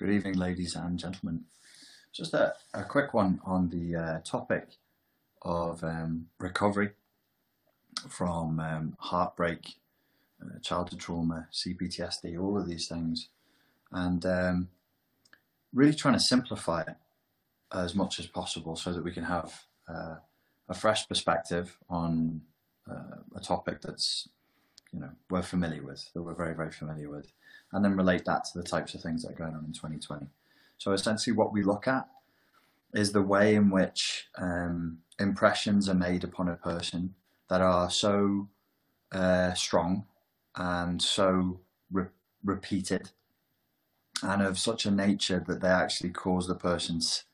[0.00, 1.44] Good evening, ladies and gentlemen.
[2.10, 4.78] Just a, a quick one on the uh, topic
[5.42, 6.92] of um, recovery
[8.08, 9.74] from um, heartbreak,
[10.42, 13.28] uh, childhood trauma, CPTSD, all of these things,
[13.92, 14.68] and um,
[15.74, 16.96] really trying to simplify it
[17.70, 20.14] as much as possible so that we can have uh,
[20.66, 22.40] a fresh perspective on
[22.90, 24.30] uh, a topic that's
[24.94, 27.30] you know we're familiar with, that we're very very familiar with,
[27.72, 30.26] and then relate that to the types of things that are going on in 2020.
[30.78, 32.08] So essentially, what we look at
[32.94, 37.14] is the way in which um, impressions are made upon a person
[37.48, 38.48] that are so
[39.12, 40.06] uh, strong
[40.56, 41.60] and so
[41.92, 42.06] re-
[42.44, 43.10] repeated
[44.22, 47.24] and of such a nature that they actually cause the person's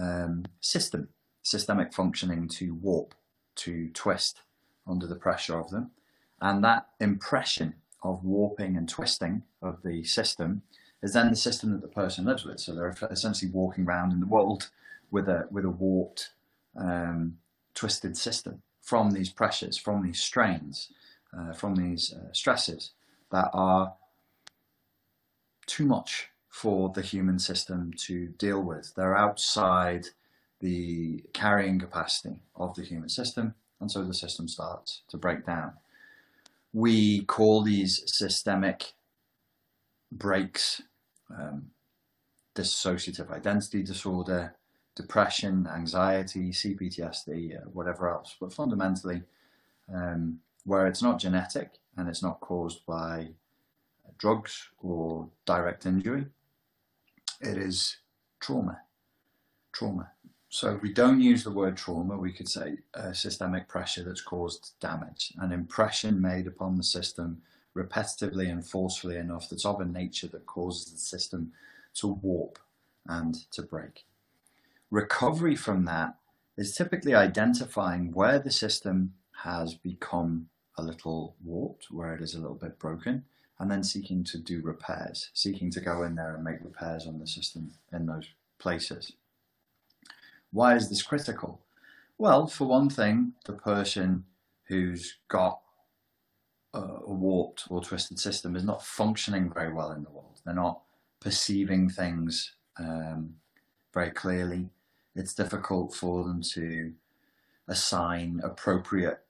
[0.00, 1.08] um, system,
[1.42, 3.14] systemic functioning to warp,
[3.56, 4.42] to twist
[4.86, 5.90] under the pressure of them.
[6.40, 7.74] And that impression
[8.08, 10.62] of warping and twisting of the system
[11.02, 12.58] is then the system that the person lives with.
[12.60, 14.70] So they're essentially walking around in the world
[15.10, 16.30] with a with a warped,
[16.76, 17.38] um,
[17.74, 20.90] twisted system from these pressures, from these strains,
[21.36, 22.92] uh, from these uh, stresses
[23.30, 23.94] that are
[25.66, 28.92] too much for the human system to deal with.
[28.96, 30.06] They're outside
[30.60, 35.74] the carrying capacity of the human system, and so the system starts to break down.
[36.78, 38.92] We call these systemic
[40.12, 40.80] breaks
[41.28, 41.72] um,
[42.54, 44.54] dissociative identity disorder,
[44.94, 48.36] depression, anxiety, CPTSD, uh, whatever else.
[48.40, 49.22] But fundamentally,
[49.92, 53.30] um, where it's not genetic and it's not caused by
[54.16, 56.26] drugs or direct injury,
[57.40, 57.96] it is
[58.38, 58.82] trauma.
[59.72, 60.12] Trauma.
[60.50, 64.72] So we don't use the word trauma, we could say uh, systemic pressure that's caused
[64.80, 67.42] damage, an impression made upon the system
[67.76, 71.52] repetitively and forcefully enough that's of a nature that causes the system
[71.94, 72.58] to warp
[73.06, 74.04] and to break.
[74.90, 76.16] Recovery from that
[76.56, 79.12] is typically identifying where the system
[79.44, 83.24] has become a little warped, where it is a little bit broken,
[83.58, 87.18] and then seeking to do repairs, seeking to go in there and make repairs on
[87.18, 89.12] the system in those places.
[90.52, 91.60] Why is this critical?
[92.16, 94.24] Well, for one thing, the person
[94.64, 95.60] who's got
[96.74, 100.40] a warped or twisted system is not functioning very well in the world.
[100.44, 100.82] They're not
[101.20, 103.34] perceiving things um,
[103.94, 104.68] very clearly.
[105.14, 106.92] It's difficult for them to
[107.66, 109.20] assign appropriate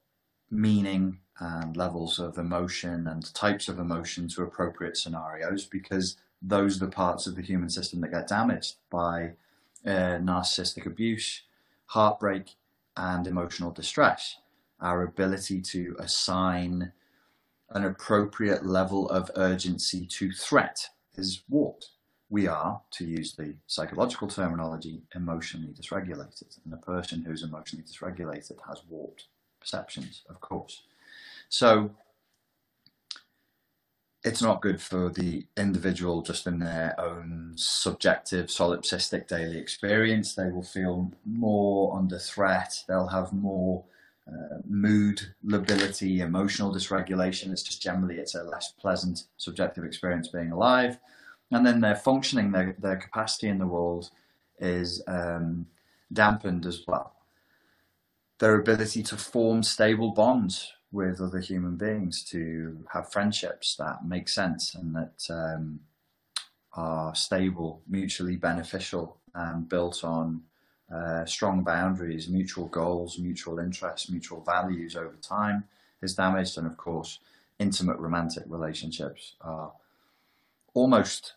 [0.51, 6.87] meaning and levels of emotion and types of emotion to appropriate scenarios because those are
[6.87, 9.33] the parts of the human system that get damaged by
[9.89, 11.43] uh, narcissistic abuse,
[11.87, 12.55] heartbreak,
[12.97, 14.37] and emotional distress.
[14.81, 16.93] Our ability to assign
[17.71, 21.91] an appropriate level of urgency to threat is warped.
[22.31, 26.59] We are, to use the psychological terminology, emotionally dysregulated.
[26.65, 29.29] And a person who's emotionally dysregulated has warped
[29.59, 30.83] perceptions, of course.
[31.49, 31.91] So
[34.25, 40.35] it's not good for the individual just in their own subjective solipsistic daily experience.
[40.35, 42.83] They will feel more under threat.
[42.89, 43.85] They'll have more
[44.27, 47.53] uh, mood lability, emotional dysregulation.
[47.53, 50.99] It's just generally it's a less pleasant subjective experience being alive,
[51.53, 54.11] and then their functioning, their their capacity in the world
[54.59, 55.67] is um,
[56.13, 57.15] dampened as well.
[58.41, 64.29] Their ability to form stable bonds with other human beings, to have friendships that make
[64.29, 65.81] sense and that um,
[66.75, 70.43] are stable, mutually beneficial, and built on
[70.95, 75.65] uh, strong boundaries, mutual goals, mutual interests, mutual values over time
[76.01, 76.57] is damaged.
[76.57, 77.19] And of course,
[77.59, 79.73] intimate romantic relationships are
[80.75, 81.35] almost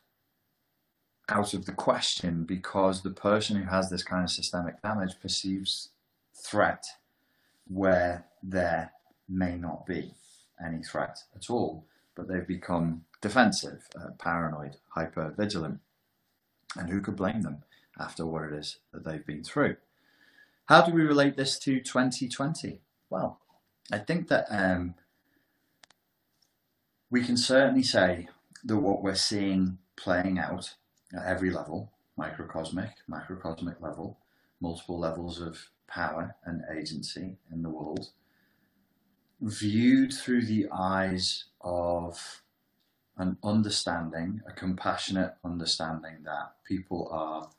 [1.30, 5.90] out of the question because the person who has this kind of systemic damage perceives
[6.34, 6.86] threat
[7.68, 8.92] where there
[9.32, 10.14] may not be
[10.64, 15.80] any threat at all, but they've become defensive, uh, paranoid, hyper vigilant.
[16.78, 17.64] And who could blame them?
[18.00, 19.78] after what it is that they've been through.
[20.66, 22.82] How do we relate this to 2020?
[23.10, 23.40] Well,
[23.92, 24.96] I think that um,
[27.10, 28.30] we can certainly say
[28.64, 30.76] that what we're seeing playing out
[31.14, 34.20] at every level microcosmic, macrocosmic level,
[34.60, 35.58] multiple levels of
[35.88, 38.10] power and agency in the world
[39.42, 42.44] viewed through the eyes of
[43.18, 47.50] an understanding, a compassionate understanding that people are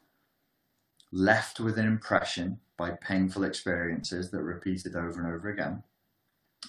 [1.11, 5.83] left with an impression by painful experiences that are repeated over and over again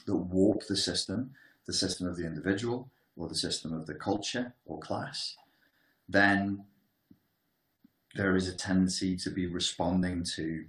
[0.05, 1.31] that warp the system,
[1.65, 5.37] the system of the individual or the system of the culture or class,
[6.09, 6.65] then
[8.15, 10.65] there is a tendency to be responding to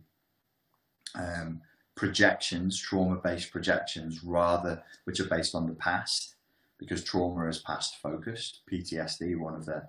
[1.14, 1.60] um,
[1.94, 6.34] projections, trauma-based projections, rather which are based on the past,
[6.78, 8.60] because trauma is past focused.
[8.70, 9.88] PTSD, one of the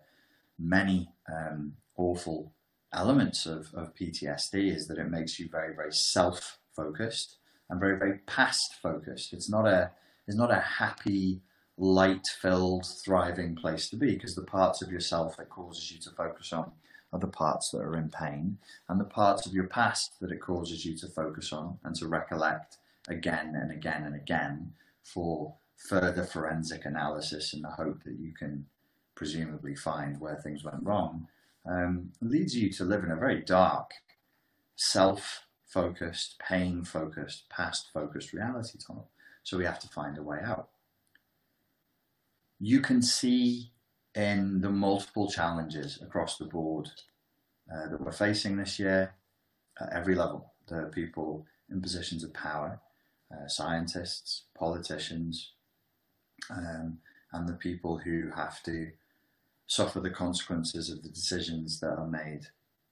[0.60, 2.52] many um, awful
[2.94, 7.38] elements of, of PTSD is that it makes you very, very self-focused
[7.70, 9.34] and very, very past-focused.
[9.34, 9.92] It's not a
[10.28, 11.42] it's not a happy,
[11.78, 16.52] light-filled, thriving place to be because the parts of yourself it causes you to focus
[16.52, 16.72] on
[17.16, 18.58] are the parts that are in pain,
[18.90, 22.10] and the parts of your past that it causes you to focus on and to
[22.10, 22.78] recollect
[23.08, 28.66] again and again and again for further forensic analysis in the hope that you can
[29.16, 31.26] presumably find where things went wrong,
[31.66, 33.92] um, leads you to live in a very dark,
[34.76, 39.10] self focused, pain focused, past focused reality tunnel.
[39.44, 40.68] So we have to find a way out.
[42.60, 43.72] You can see
[44.16, 46.90] in the multiple challenges across the board
[47.74, 49.14] uh, that we're facing this year
[49.80, 50.54] at every level.
[50.68, 52.80] The people in positions of power,
[53.32, 55.52] uh, scientists, politicians,
[56.50, 57.00] um,
[57.34, 58.92] and the people who have to
[59.68, 62.48] suffer the consequences of the decisions that are made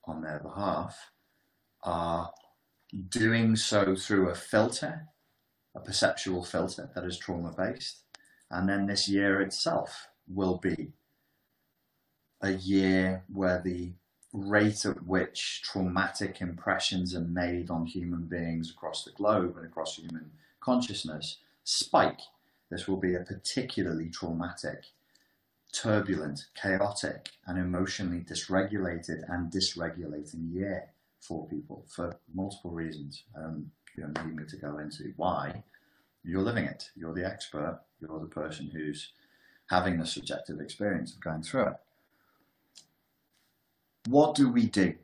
[0.06, 1.12] on their behalf
[1.84, 2.31] are
[3.10, 5.08] doing so through a filter,
[5.75, 8.04] a perceptual filter that is trauma based.
[8.52, 10.94] And then this year itself will be
[12.44, 13.94] a year where the
[14.34, 19.95] rate at which traumatic impressions are made on human beings across the globe and across
[19.95, 20.30] human
[20.60, 22.19] consciousness spike.
[22.69, 24.86] This will be a particularly traumatic,
[25.72, 30.89] turbulent, chaotic, and emotionally dysregulated and dysregulating year
[31.22, 33.24] for people for multiple reasons.
[33.38, 35.63] Um, you don't need me to go into why.
[36.25, 36.89] You're living it.
[36.96, 37.80] You're the expert.
[38.01, 39.12] You're the person who's
[39.69, 41.75] having the subjective experience of going through it
[44.07, 44.95] what do we do?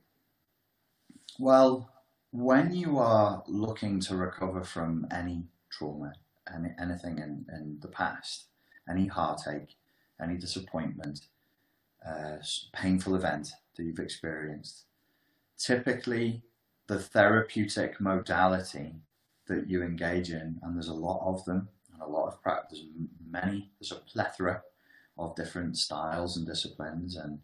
[1.40, 1.90] Well,
[2.32, 6.14] when you are looking to recover from any trauma,
[6.54, 8.46] any, anything in, in the past,
[8.90, 9.76] any heartache,
[10.22, 11.22] any disappointment,
[12.06, 12.38] uh,
[12.74, 14.84] painful event that you've experienced,
[15.58, 16.42] typically
[16.88, 18.96] the therapeutic modality
[19.48, 22.84] that you engage in, and there's a lot of them, and a lot of practice,
[23.30, 24.62] many, there's a plethora
[25.18, 27.40] of different styles and disciplines and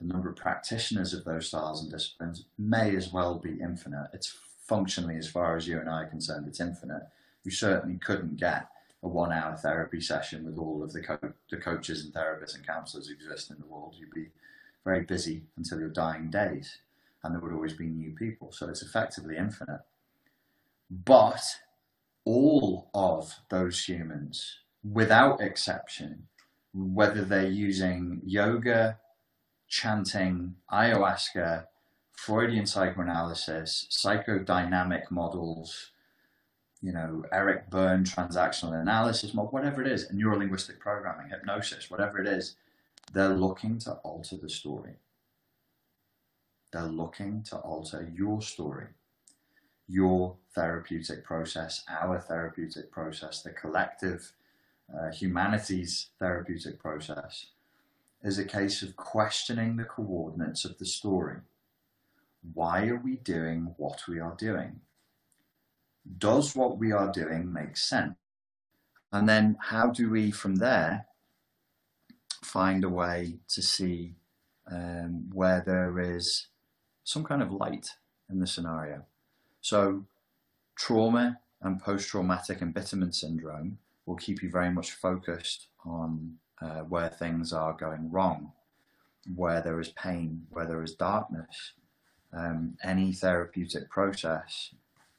[0.00, 4.08] the number of practitioners of those styles and disciplines may as well be infinite.
[4.12, 4.34] It's
[4.66, 7.02] functionally, as far as you and I are concerned, it's infinite.
[7.44, 8.68] You certainly couldn't get
[9.02, 12.66] a one hour therapy session with all of the, co- the coaches and therapists and
[12.66, 13.94] counselors exist in the world.
[13.98, 14.28] You'd be
[14.84, 16.78] very busy until your dying days,
[17.22, 18.52] and there would always be new people.
[18.52, 19.80] So it's effectively infinite.
[20.90, 21.42] But
[22.24, 26.26] all of those humans, without exception,
[26.72, 28.98] whether they're using yoga,
[29.70, 31.64] chanting, ayahuasca,
[32.12, 35.92] Freudian psychoanalysis, psychodynamic models,
[36.82, 42.56] you know, Eric Berne transactional analysis, whatever it is, neurolinguistic programming, hypnosis, whatever it is,
[43.14, 44.96] they're looking to alter the story.
[46.72, 48.88] They're looking to alter your story,
[49.88, 54.32] your therapeutic process, our therapeutic process, the collective
[54.94, 57.46] uh, humanities therapeutic process
[58.22, 61.38] is a case of questioning the coordinates of the story.
[62.54, 64.80] Why are we doing what we are doing?
[66.18, 68.14] Does what we are doing make sense?
[69.12, 71.06] And then how do we from there
[72.42, 74.14] find a way to see
[74.70, 76.46] um, where there is
[77.04, 77.90] some kind of light
[78.30, 79.04] in the scenario?
[79.60, 80.04] So,
[80.76, 87.08] trauma and post traumatic embitterment syndrome will keep you very much focused on uh, where
[87.08, 88.52] things are going wrong,
[89.34, 91.72] where there is pain, where there is darkness.
[92.32, 94.70] Um, any therapeutic process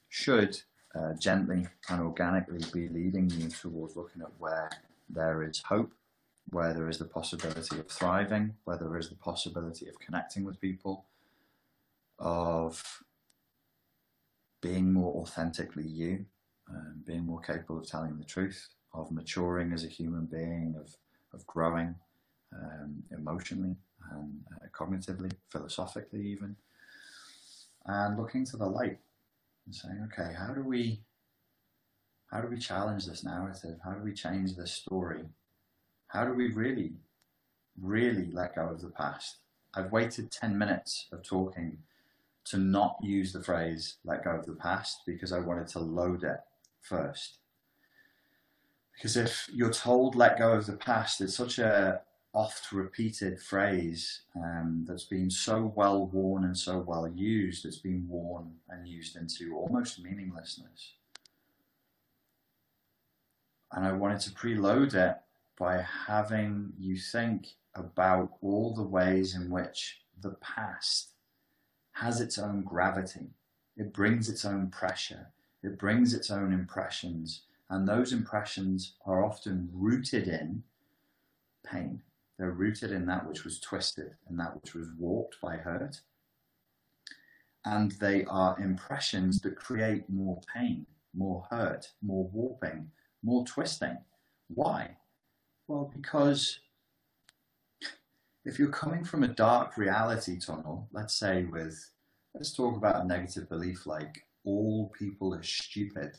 [0.10, 0.62] should
[0.96, 4.70] uh, gently and organically be leading you towards looking at where
[5.10, 5.92] there is hope,
[6.52, 10.60] where there is the possibility of thriving, where there is the possibility of connecting with
[10.60, 11.06] people,
[12.20, 13.04] of
[14.62, 16.26] being more authentically you,
[16.70, 20.96] um, being more capable of telling the truth, of maturing as a human being, of
[21.34, 21.96] of growing
[22.54, 23.76] um, emotionally
[24.12, 26.56] and uh, cognitively, philosophically, even,
[27.86, 29.00] and looking to the light
[29.66, 31.02] and saying, okay, how do we
[32.32, 33.78] how do we challenge this narrative?
[33.84, 35.24] How do we change this story?
[36.08, 36.94] How do we really,
[37.82, 39.40] really let go of the past?
[39.74, 41.80] I've waited 10 minutes of talking
[42.46, 46.24] to not use the phrase let go of the past because I wanted to load
[46.24, 46.40] it
[46.82, 47.38] first.
[48.94, 52.02] Because if you're told let go of the past, it's such a
[52.34, 58.06] oft repeated phrase um, that's been so well worn and so well used, it's been
[58.08, 60.94] worn and used into almost meaninglessness.
[63.74, 65.18] And I wanted to preload it
[65.58, 71.10] by having you think about all the ways in which the past
[71.94, 73.30] has its own gravity.
[73.78, 75.28] It brings its own pressure.
[75.64, 77.44] It brings its own impressions.
[77.72, 80.62] And those impressions are often rooted in
[81.66, 82.02] pain.
[82.38, 86.02] They're rooted in that which was twisted, and that which was warped by hurt.
[87.64, 90.86] And they are impressions that create more pain,
[91.16, 92.92] more hurt, more warping,
[93.24, 93.98] more twisting.
[94.50, 94.98] Why?
[95.70, 96.60] Well, because
[98.44, 101.90] if you're coming from a dark reality tunnel, let's say with,
[102.34, 106.18] let's talk about a negative belief like all people are stupid.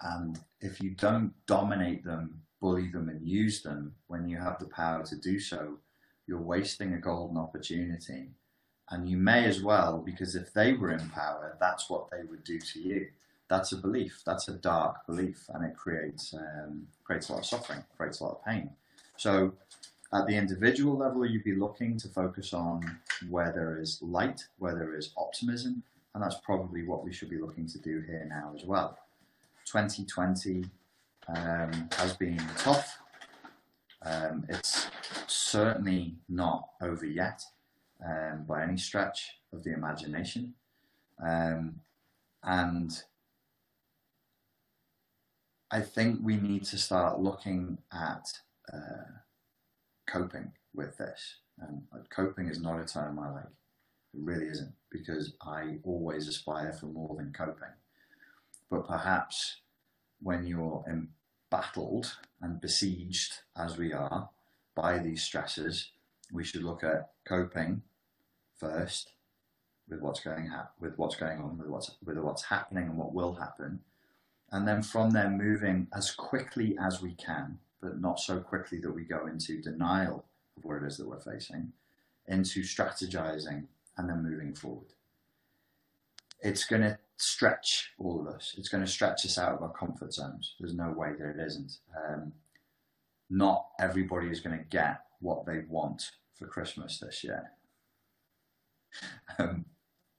[0.00, 4.66] And if you don't dominate them, bully them, and use them when you have the
[4.66, 5.78] power to do so,
[6.26, 8.28] you're wasting a golden opportunity.
[8.90, 12.44] And you may as well, because if they were in power, that's what they would
[12.44, 13.08] do to you
[13.48, 14.22] that's a belief.
[14.24, 18.24] That's a dark belief, and it creates um, creates a lot of suffering, creates a
[18.24, 18.70] lot of pain.
[19.16, 19.54] So,
[20.12, 24.74] at the individual level, you'd be looking to focus on where there is light, where
[24.74, 25.82] there is optimism,
[26.14, 28.98] and that's probably what we should be looking to do here now as well.
[29.70, 30.64] 2020
[31.34, 32.98] um, has been tough.
[34.02, 34.88] Um, it's
[35.26, 37.42] certainly not over yet
[38.04, 40.54] um, by any stretch of the imagination.
[41.22, 41.80] Um,
[42.42, 43.02] and
[45.70, 48.26] I think we need to start looking at
[48.72, 49.18] uh,
[50.08, 51.36] coping with this.
[51.60, 53.44] And coping is not a term I like.
[54.14, 57.68] It really isn't, because I always aspire for more than coping.
[58.70, 59.60] But perhaps
[60.20, 64.30] when you're embattled and besieged, as we are,
[64.74, 65.90] by these stresses,
[66.32, 67.82] we should look at coping
[68.56, 69.12] first
[69.88, 73.14] with what's going ha- with what's going on, with what's with what's happening and what
[73.14, 73.80] will happen,
[74.50, 78.92] and then from there moving as quickly as we can, but not so quickly that
[78.92, 80.24] we go into denial
[80.56, 81.72] of what it is that we're facing,
[82.26, 84.92] into strategizing and then moving forward.
[86.40, 88.54] It's going to stretch all of us.
[88.56, 90.54] It's going to stretch us out of our comfort zones.
[90.60, 91.78] There's no way that it isn't.
[91.96, 92.32] Um,
[93.30, 97.50] not everybody is going to get what they want for Christmas this year.
[99.38, 99.66] Um,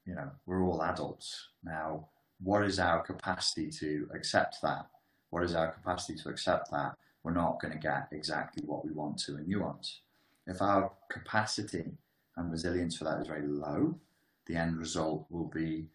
[0.05, 2.07] you know, we're all adults now
[2.41, 4.87] what is our capacity to accept that?
[5.29, 8.91] What is our capacity to accept that we're not going to get exactly what we
[8.91, 10.01] want to in nuance?
[10.47, 11.91] If our capacity
[12.37, 13.99] and resilience for that is very low,
[14.45, 15.87] the end result will be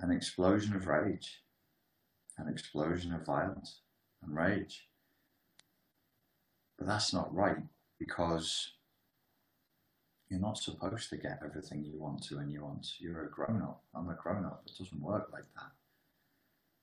[0.00, 1.42] an explosion of rage,
[2.38, 3.80] an explosion of violence
[4.22, 4.88] and rage.
[6.78, 7.62] But that's not right
[7.98, 8.72] because
[10.28, 12.96] you're not supposed to get everything you want to in nuance.
[13.00, 13.82] You're a grown up.
[13.94, 14.62] I'm a grown up.
[14.66, 15.72] It doesn't work like that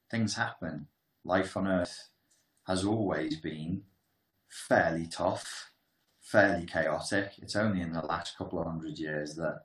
[0.10, 0.88] things happen.
[1.24, 2.10] Life on Earth
[2.68, 3.84] has always been
[4.50, 5.72] fairly tough,
[6.22, 7.34] fairly chaotic.
[7.42, 9.62] It's only in the last couple of hundred years that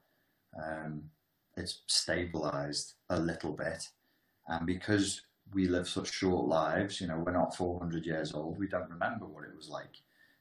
[0.61, 1.05] um,
[1.61, 3.89] it's stabilized a little bit.
[4.49, 5.23] And because
[5.55, 9.27] we live such short lives, you know, we're not 400 years old, we don't remember
[9.27, 9.97] what it was like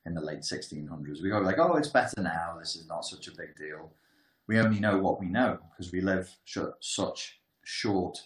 [0.06, 1.22] in the late 1600s.
[1.22, 2.58] We go like, oh, it's better now.
[2.60, 3.92] This is not such a big deal.
[4.48, 6.36] We only know what we know because we live
[6.80, 8.18] such short,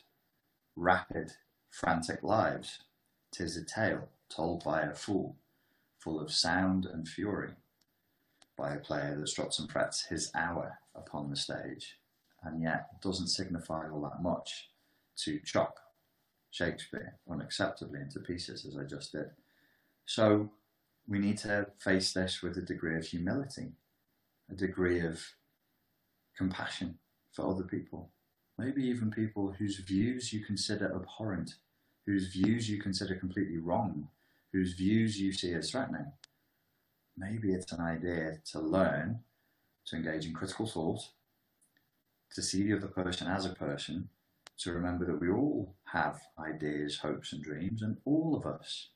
[0.75, 1.33] rapid
[1.69, 2.79] frantic lives.
[3.31, 5.35] Tis a tale told by a fool,
[5.99, 7.51] full of sound and fury,
[8.57, 11.97] by a player that struts and frets his hour upon the stage,
[12.43, 14.69] and yet it doesn't signify all that much
[15.17, 15.77] to chop
[16.51, 19.31] Shakespeare unacceptably into pieces, as I just did.
[20.05, 20.51] So
[21.07, 23.73] we need to face this with a degree of humility,
[24.51, 25.23] a degree of
[26.37, 26.99] compassion
[27.31, 28.09] for other people,
[28.57, 31.55] maybe even people whose views you consider abhorrent
[32.05, 34.07] whose views you consider completely wrong,
[34.51, 36.11] whose views you see as threatening.
[37.17, 39.19] Maybe it's an idea to learn
[39.87, 41.01] to engage in critical thought,
[42.33, 44.09] to see the other person as a person,
[44.59, 48.89] to remember that we all have ideas, hopes, and dreams, and all of us,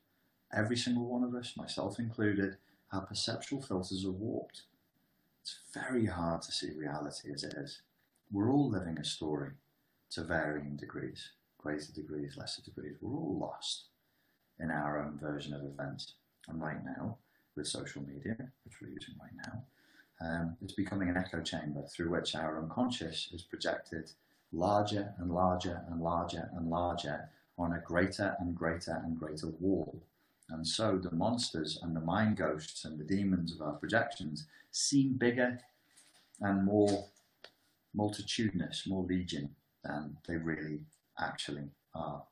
[0.54, 2.58] every single one of us, myself included,
[2.92, 4.64] our perceptual filters are warped.
[5.42, 7.82] It's very hard to see reality as it is.
[8.32, 9.52] We're all living a story
[10.12, 11.32] to varying degrees
[11.68, 13.86] greater degrees, lesser degrees, we're all lost
[14.60, 16.14] in our own version of events.
[16.48, 17.18] And right now,
[17.56, 19.64] with social media, which we're using right now,
[20.22, 24.12] um, it's becoming an echo chamber through which our unconscious is projected
[24.52, 30.02] larger and larger and larger and larger on a greater and greater and greater wall
[30.50, 35.14] And so the monsters and the mind ghosts and the demons of our projections seem
[35.14, 35.60] bigger
[36.40, 37.08] and more
[37.94, 40.82] multitudinous, more legion than they really
[41.20, 42.24] actually are.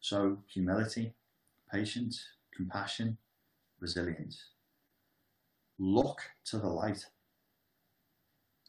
[0.00, 1.14] So humility,
[1.72, 2.22] patience,
[2.54, 3.16] compassion,
[3.80, 4.44] resilience.
[5.78, 7.06] Look to the light.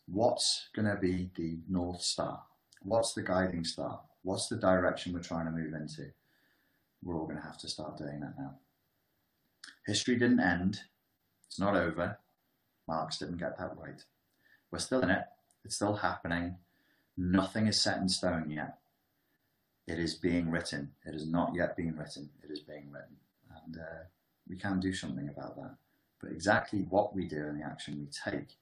[0.07, 2.41] What's going to be the North Star?
[2.83, 4.01] What's the guiding star?
[4.21, 6.11] What's the direction we're trying to move into?
[7.03, 8.55] We're all going to have to start doing that now.
[9.85, 10.81] History didn't end.
[11.47, 12.19] It's not over.
[12.87, 14.03] Marx didn't get that right.
[14.71, 15.23] We're still in it.
[15.63, 16.57] It's still happening.
[17.17, 18.77] Nothing is set in stone yet.
[19.87, 20.91] It is being written.
[21.05, 22.29] It has not yet been written.
[22.43, 23.15] It is being written.
[23.65, 24.03] And uh,
[24.47, 25.75] we can do something about that.
[26.21, 28.57] But exactly what we do and the action we take,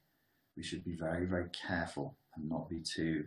[0.55, 3.25] we should be very, very careful and not be too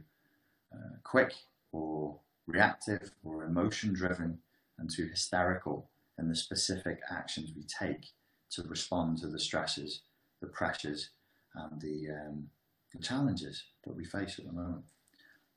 [0.72, 1.34] uh, quick
[1.72, 2.16] or
[2.46, 4.38] reactive or emotion driven
[4.78, 8.12] and too hysterical in the specific actions we take
[8.50, 10.02] to respond to the stresses,
[10.40, 11.10] the pressures,
[11.54, 12.48] and the, um,
[12.94, 14.84] the challenges that we face at the moment.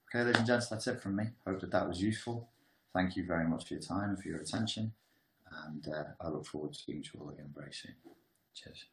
[0.09, 1.25] Okay, ladies and gents, that's it from me.
[1.45, 2.49] Hope that that was useful.
[2.93, 4.93] Thank you very much for your time and for your attention.
[5.67, 7.93] And uh, I look forward to speaking to you all again very soon.
[8.55, 8.85] Cheers.